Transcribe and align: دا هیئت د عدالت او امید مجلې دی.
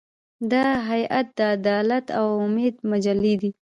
دا 0.51 0.65
هیئت 0.89 1.27
د 1.37 1.39
عدالت 1.55 2.05
او 2.19 2.27
امید 2.45 2.75
مجلې 2.91 3.33
دی. 3.41 3.51